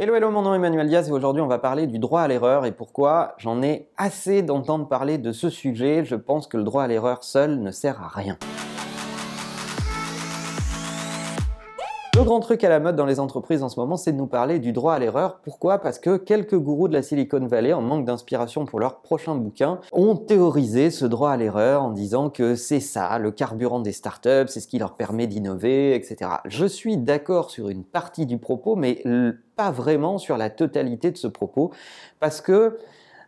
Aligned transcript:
Hello, 0.00 0.14
hello, 0.14 0.30
mon 0.30 0.42
nom 0.42 0.52
est 0.52 0.58
Emmanuel 0.58 0.86
Diaz 0.86 1.08
et 1.08 1.12
aujourd'hui 1.12 1.42
on 1.42 1.48
va 1.48 1.58
parler 1.58 1.88
du 1.88 1.98
droit 1.98 2.20
à 2.20 2.28
l'erreur 2.28 2.64
et 2.66 2.70
pourquoi 2.70 3.34
j'en 3.38 3.62
ai 3.62 3.88
assez 3.96 4.42
d'entendre 4.42 4.86
parler 4.86 5.18
de 5.18 5.32
ce 5.32 5.50
sujet. 5.50 6.04
Je 6.04 6.14
pense 6.14 6.46
que 6.46 6.56
le 6.56 6.62
droit 6.62 6.84
à 6.84 6.86
l'erreur 6.86 7.24
seul 7.24 7.58
ne 7.58 7.72
sert 7.72 8.00
à 8.00 8.06
rien. 8.06 8.38
Le 12.16 12.22
grand 12.22 12.38
truc 12.38 12.62
à 12.62 12.68
la 12.68 12.78
mode 12.78 12.94
dans 12.94 13.06
les 13.06 13.18
entreprises 13.18 13.62
en 13.62 13.68
ce 13.68 13.78
moment, 13.78 13.96
c'est 13.96 14.12
de 14.12 14.16
nous 14.16 14.26
parler 14.26 14.60
du 14.60 14.72
droit 14.72 14.94
à 14.94 14.98
l'erreur. 15.00 15.40
Pourquoi? 15.40 15.78
Parce 15.78 15.98
que 15.98 16.16
quelques 16.16 16.56
gourous 16.56 16.88
de 16.88 16.92
la 16.92 17.02
Silicon 17.02 17.46
Valley, 17.46 17.72
en 17.72 17.82
manque 17.82 18.04
d'inspiration 18.04 18.66
pour 18.66 18.80
leur 18.80 19.02
prochain 19.02 19.34
bouquin, 19.36 19.80
ont 19.92 20.16
théorisé 20.16 20.90
ce 20.90 21.06
droit 21.06 21.30
à 21.30 21.36
l'erreur 21.36 21.82
en 21.82 21.90
disant 21.90 22.28
que 22.28 22.56
c'est 22.56 22.80
ça, 22.80 23.18
le 23.18 23.30
carburant 23.30 23.78
des 23.78 23.92
startups, 23.92 24.48
c'est 24.48 24.60
ce 24.60 24.66
qui 24.66 24.78
leur 24.78 24.96
permet 24.96 25.28
d'innover, 25.28 25.94
etc. 25.94 26.30
Je 26.44 26.66
suis 26.66 26.96
d'accord 26.96 27.50
sur 27.50 27.68
une 27.68 27.84
partie 27.84 28.26
du 28.26 28.38
propos, 28.38 28.74
mais 28.74 29.00
pas 29.58 29.70
vraiment 29.72 30.18
sur 30.18 30.36
la 30.36 30.50
totalité 30.50 31.10
de 31.10 31.16
ce 31.16 31.26
propos, 31.26 31.72
parce 32.20 32.40
que 32.40 32.78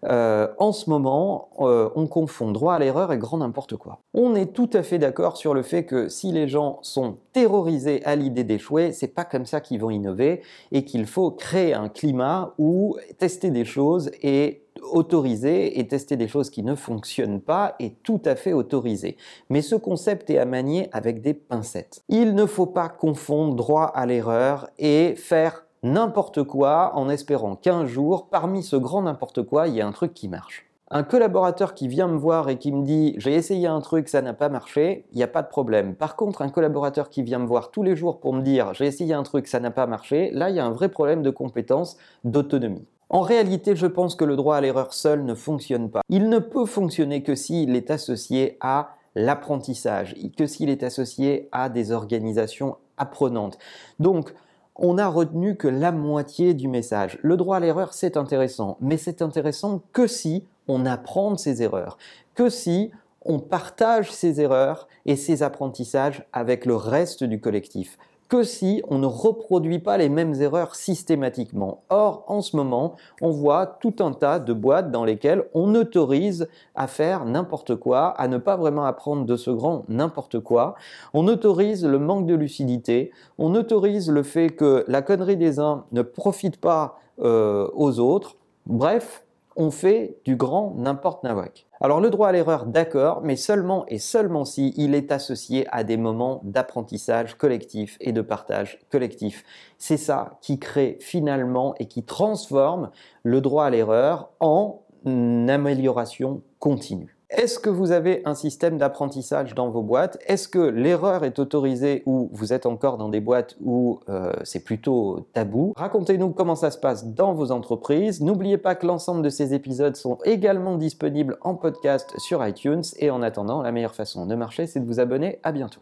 euh, 0.05 0.47
en 0.59 0.73
ce 0.73 0.89
moment, 0.89 1.51
euh, 1.59 1.91
on 1.95 2.07
confond 2.07 2.53
droit 2.53 2.75
à 2.75 2.79
l'erreur 2.79 3.13
et 3.13 3.19
grand 3.19 3.39
n'importe 3.39 3.77
quoi. 3.77 3.99
On 4.15 4.35
est 4.35 4.55
tout 4.55 4.71
à 4.73 4.83
fait 4.83 4.99
d'accord 4.99 5.37
sur 5.37 5.55
le 5.55 5.63
fait 5.63 5.85
que 5.85 6.09
si 6.09 6.33
les 6.33 6.49
gens 6.49 6.79
sont 6.83 7.19
terrorisés 7.33 8.01
à 8.05 8.17
l'idée 8.17 8.45
d'échouer, 8.45 8.93
c'est 8.93 9.09
pas 9.15 9.25
comme 9.25 9.45
ça 9.45 9.61
qu'ils 9.61 9.81
vont 9.81 9.91
innover 9.91 10.41
et 10.73 10.85
qu'il 10.85 11.05
faut 11.07 11.33
créer 11.33 11.75
un 11.75 11.89
climat 11.89 12.55
où 12.59 12.97
tester 13.19 13.51
des 13.51 13.65
choses 13.65 14.11
et 14.23 14.63
autoriser 14.93 15.79
et 15.79 15.87
tester 15.87 16.17
des 16.17 16.29
choses 16.29 16.49
qui 16.49 16.63
ne 16.63 16.77
fonctionnent 16.77 17.41
pas 17.41 17.75
est 17.81 18.03
tout 18.03 18.23
à 18.25 18.37
fait 18.37 18.55
autorisé. 18.55 19.19
Mais 19.51 19.61
ce 19.61 19.75
concept 19.75 20.31
est 20.31 20.39
à 20.39 20.47
manier 20.47 20.89
avec 20.93 21.21
des 21.21 21.35
pincettes. 21.35 22.03
Il 22.09 22.35
ne 22.35 22.47
faut 22.47 22.67
pas 22.67 22.89
confondre 22.89 23.55
droit 23.55 23.85
à 23.85 24.07
l'erreur 24.07 24.71
et 24.79 25.15
faire 25.17 25.65
n'importe 25.83 26.43
quoi 26.45 26.93
en 26.95 27.09
espérant 27.09 27.57
qu'un 27.57 27.87
jour, 27.87 28.29
parmi 28.29 28.63
ce 28.63 28.77
grand 28.77 29.03
n'importe 29.03 29.43
quoi, 29.43 29.69
il 29.69 29.75
y 29.75 29.79
ait 29.79 29.83
un 29.83 29.93
truc 29.93 30.15
qui 30.15 30.29
marche. 30.29 30.67
Un 30.93 31.05
collaborateur 31.05 31.75
qui 31.75 31.87
vient 31.87 32.09
me 32.09 32.19
voir 32.19 32.49
et 32.49 32.59
qui 32.59 32.73
me 32.73 32.83
dit 32.83 33.15
j'ai 33.17 33.35
essayé 33.35 33.69
un 33.69 33.81
truc, 33.81 34.09
ça 34.09 34.23
n'a 34.23 34.35
pas 34.35 34.49
marché, 34.49 35.05
il 35.13 35.19
n'y 35.19 35.23
a 35.23 35.29
pas 35.29 35.43
de 35.43 35.49
problème. 35.49 35.95
Par 35.95 36.17
contre, 36.17 36.43
un 36.43 36.49
collaborateur 36.49 37.11
qui 37.11 37.23
vient 37.23 37.39
me 37.39 37.47
voir 37.47 37.71
tous 37.71 37.85
les 37.85 37.95
jours 37.95 38.19
pour 38.19 38.35
me 38.35 38.43
dire 38.43 38.75
j'ai 38.75 38.87
essayé 38.87 39.15
un 39.15 39.23
truc, 39.23 39.47
ça 39.47 39.61
n'a 39.61 39.71
pas 39.71 39.87
marché, 39.87 40.31
là 40.33 40.51
il 40.51 40.57
y 40.57 40.59
a 40.59 40.65
un 40.65 40.73
vrai 40.73 40.89
problème 40.89 41.23
de 41.23 41.31
compétence, 41.31 41.97
d'autonomie. 42.25 42.87
En 43.09 43.21
réalité, 43.21 43.77
je 43.77 43.87
pense 43.87 44.17
que 44.17 44.25
le 44.25 44.37
droit 44.37 44.57
à 44.57 44.61
l'erreur 44.61 44.93
seul 44.93 45.25
ne 45.25 45.35
fonctionne 45.35 45.91
pas. 45.91 46.03
Il 46.09 46.29
ne 46.29 46.39
peut 46.39 46.67
fonctionner 46.67 47.23
que 47.23 47.35
s'il 47.35 47.77
est 47.77 47.91
associé 47.91 48.57
à 48.61 48.97
l'apprentissage, 49.15 50.17
que 50.37 50.47
s'il 50.47 50.71
est 50.71 50.83
associé 50.83 51.49
à 51.53 51.69
des 51.69 51.91
organisations 51.93 52.77
apprenantes. 52.97 53.59
Donc, 53.99 54.33
on 54.81 54.95
n'a 54.95 55.09
retenu 55.09 55.57
que 55.57 55.69
la 55.69 55.93
moitié 55.93 56.55
du 56.55 56.67
message. 56.67 57.19
Le 57.23 57.37
droit 57.37 57.59
à 57.59 57.61
l'erreur, 57.61 57.93
c'est 57.93 58.17
intéressant, 58.17 58.79
mais 58.81 58.97
c'est 58.97 59.23
intéressant 59.23 59.83
que 59.93 60.07
si 60.07 60.45
on 60.69 60.87
apprend 60.87 61.33
de 61.33 61.39
ses 61.39 61.63
erreurs, 61.63 61.99
que 62.35 62.49
si 62.49 62.91
on 63.23 63.39
partage 63.39 64.11
ses 64.11 64.41
erreurs 64.41 64.89
et 65.05 65.17
ses 65.17 65.43
apprentissages 65.43 66.25
avec 66.33 66.65
le 66.65 66.75
reste 66.75 67.23
du 67.25 67.41
collectif 67.41 67.99
que 68.31 68.45
si 68.45 68.81
on 68.89 68.99
ne 68.99 69.07
reproduit 69.07 69.81
pas 69.81 69.99
les 69.99 70.09
mêmes 70.09 70.35
erreurs 70.41 70.77
systématiquement. 70.77 71.83
Or, 71.91 72.25
en 72.29 72.43
ce 72.43 72.57
moment, 72.57 72.95
on 73.21 73.31
voit 73.31 73.67
tout 73.67 73.97
un 73.99 74.13
tas 74.13 74.39
de 74.39 74.53
boîtes 74.53 74.93
dans 74.93 75.05
lesquelles 75.05 75.45
on 75.53 75.75
autorise 75.75 76.49
à 76.77 76.87
faire 76.87 77.25
n'importe 77.25 77.75
quoi, 77.75 78.09
à 78.11 78.29
ne 78.29 78.39
pas 78.39 78.57
vraiment 78.57 78.85
apprendre 78.85 79.25
de 79.25 79.37
ce 79.37 79.51
grand 79.51 79.85
n'importe 79.89 80.39
quoi. 80.39 80.77
On 81.13 81.27
autorise 81.27 81.85
le 81.85 81.99
manque 81.99 82.27
de 82.27 82.37
lucidité, 82.37 83.11
on 83.37 83.55
autorise 83.57 84.09
le 84.11 84.23
fait 84.23 84.51
que 84.51 84.85
la 84.87 85.03
connerie 85.03 85.37
des 85.37 85.59
uns 85.59 85.85
ne 85.91 86.03
profite 86.03 86.61
pas 86.61 87.01
euh, 87.21 87.69
aux 87.75 87.99
autres. 87.99 88.37
Bref, 88.67 89.25
on 89.57 89.71
fait 89.71 90.19
du 90.25 90.37
grand 90.37 90.75
n'importe 90.77 91.25
nawak. 91.25 91.67
Alors 91.81 92.01
le 92.01 92.11
droit 92.11 92.29
à 92.29 92.33
l'erreur, 92.33 92.67
d'accord, 92.67 93.23
mais 93.23 93.37
seulement 93.37 93.87
et 93.89 93.99
seulement 93.99 94.45
si 94.45 94.75
il 94.77 94.95
est 94.95 95.13
associé 95.13 95.67
à 95.71 95.83
des 95.83 95.97
moments 95.97 96.41
d'apprentissage 96.45 97.37
collectif 97.37 97.97
et 98.01 98.13
de 98.13 98.21
partage 98.21 98.79
collectif. 98.91 99.45
C'est 99.79 99.97
ça 99.97 100.39
qui 100.43 100.59
crée 100.59 100.99
finalement 101.01 101.75
et 101.79 101.87
qui 101.87 102.05
transforme 102.05 102.91
le 103.23 103.41
droit 103.41 103.65
à 103.65 103.71
l'erreur 103.71 104.31
en 104.41 104.83
amélioration 105.07 106.43
continue. 106.59 107.20
Est-ce 107.31 107.61
que 107.61 107.71
vous 107.71 107.93
avez 107.93 108.23
un 108.25 108.35
système 108.35 108.77
d'apprentissage 108.77 109.55
dans 109.55 109.71
vos 109.71 109.83
boîtes? 109.83 110.19
Est-ce 110.27 110.49
que 110.49 110.59
l'erreur 110.59 111.25
est 111.25 111.39
autorisée 111.39 112.03
ou 112.05 112.29
vous 112.33 112.53
êtes 112.53 112.67
encore 112.67 112.99
dans 112.99 113.09
des 113.09 113.21
boîtes 113.21 113.57
où 113.65 114.01
euh, 114.09 114.33
c'est 114.43 114.65
plutôt 114.65 115.29
tabou? 115.33 115.73
Racontez-nous 115.77 116.31
comment 116.31 116.57
ça 116.57 116.73
se 116.73 116.79
passe 116.79 117.07
dans 117.07 117.33
vos 117.33 117.53
entreprises. 117.53 118.21
N'oubliez 118.21 118.59
pas 118.59 118.75
que 118.75 118.85
l'ensemble 118.85 119.23
de 119.23 119.29
ces 119.29 119.55
épisodes 119.55 119.95
sont 119.95 120.19
également 120.25 120.77
disponibles 120.77 121.39
en 121.43 121.55
podcast 121.55 122.13
sur 122.19 122.45
iTunes. 122.45 122.83
Et 122.99 123.11
en 123.11 123.23
attendant, 123.23 123.63
la 123.63 123.71
meilleure 123.71 123.95
façon 123.95 124.27
de 124.27 124.35
marcher, 124.35 124.67
c'est 124.67 124.81
de 124.81 124.87
vous 124.87 124.99
abonner. 124.99 125.39
À 125.45 125.53
bientôt. 125.53 125.81